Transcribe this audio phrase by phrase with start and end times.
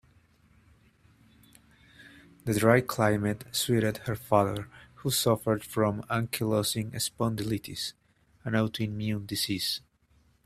[2.45, 7.93] The dry climate suited her father, who suffered from ankylosing spondylitis,
[8.43, 9.81] an autoimmune disease.